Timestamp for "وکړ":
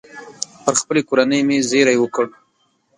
1.99-2.25